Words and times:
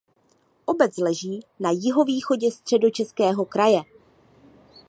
Obec 0.65 0.97
leží 0.97 1.39
na 1.59 1.69
jihovýchodě 1.71 2.51
Středočeského 2.51 3.45
kraje. 3.45 3.81